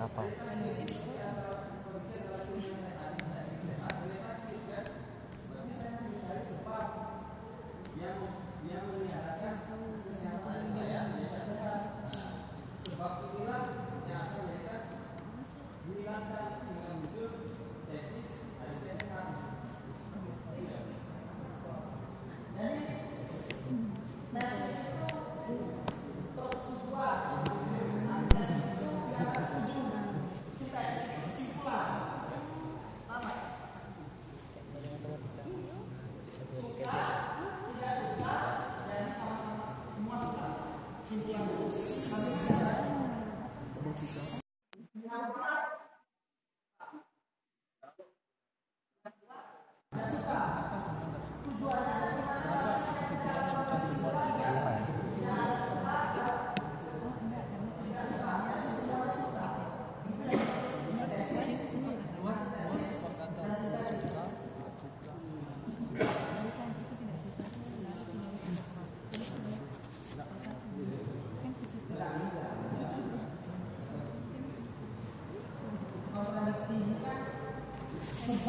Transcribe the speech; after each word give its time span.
kapal 0.00 0.24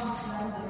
apa 0.01 0.31
Yang 0.41 0.60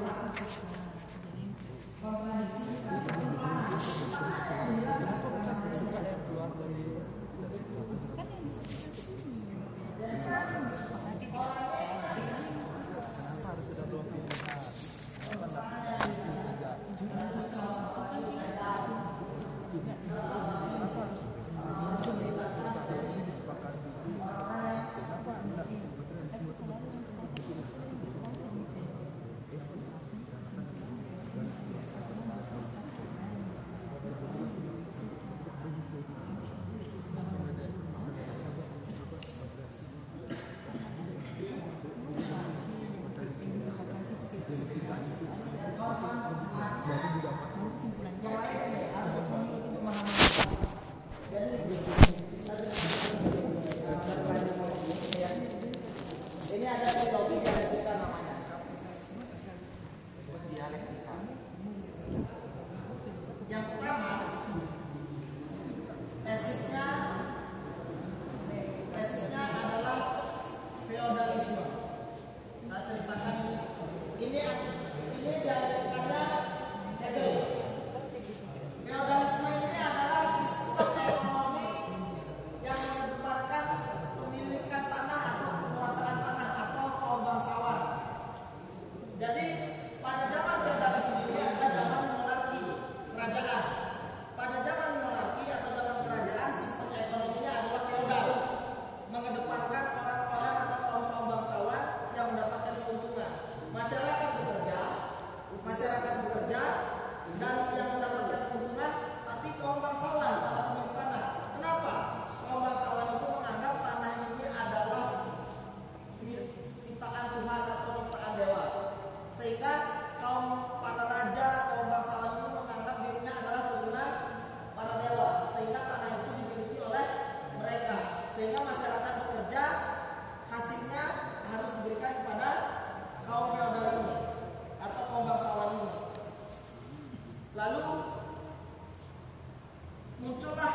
muncullah 140.22 140.74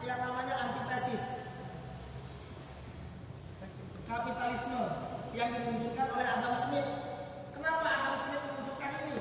yang 0.00 0.18
namanya 0.24 0.54
antitesis 0.56 1.44
kapitalisme 4.08 4.80
yang 5.36 5.52
dimunculkan 5.52 6.08
oleh 6.16 6.24
Adam 6.24 6.54
Smith. 6.56 6.88
Kenapa 7.52 7.84
Adam 7.84 8.16
Smith 8.16 8.42
menunjukkan 8.48 8.90
ini? 9.04 9.18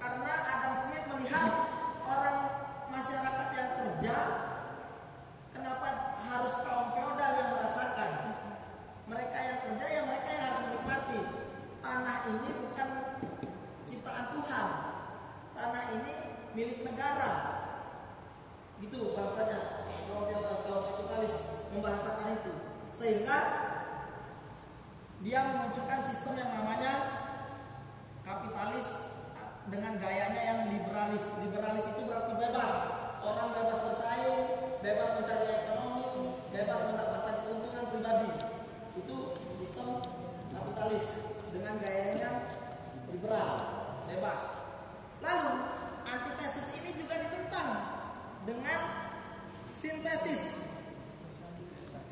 Karena 0.00 0.32
Adam 0.48 0.74
Smith 0.80 1.04
melihat 1.12 1.48
orang 2.08 2.38
masyarakat 2.88 3.48
yang 3.52 3.68
kerja 3.76 4.16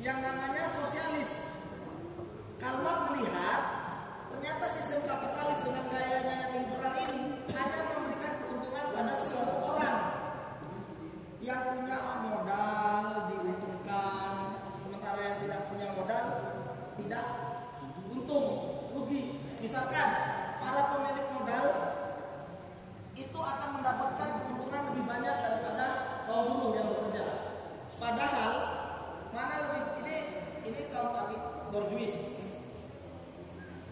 yang 0.01 0.17
namanya 0.17 0.65
borjuis 31.71 32.15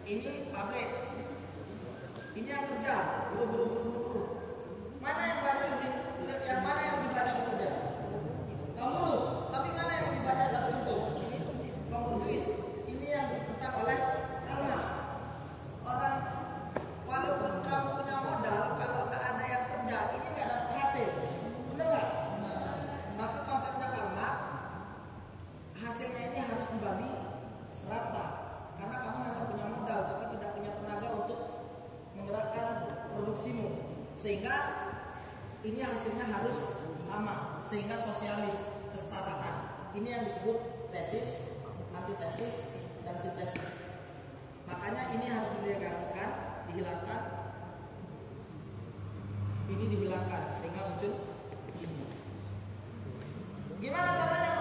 ini 0.04 0.52
pabrik 0.52 0.90
ini 2.36 2.50
yang 2.52 2.68
kerja. 2.68 2.96
Buru 3.32 3.46
buru 3.48 3.66
buru 3.72 3.99
ini 35.70 35.86
hasilnya 35.86 36.26
harus 36.34 36.58
sama 37.06 37.62
sehingga 37.62 37.94
sosialis 37.94 38.66
kesetaraan 38.90 39.70
ini 39.94 40.10
yang 40.10 40.26
disebut 40.26 40.90
tesis 40.90 41.46
antitesis 41.94 42.56
dan 43.06 43.16
sintesis. 43.22 43.70
Makanya 44.66 45.14
ini 45.14 45.26
harus 45.30 45.50
didelegasikan 45.62 46.30
dihilangkan. 46.70 47.22
Ini 49.70 49.86
dihilangkan 49.94 50.42
sehingga 50.58 50.82
muncul 50.90 51.14
ini. 51.78 52.06
Gimana 53.78 54.10
caranya? 54.18 54.59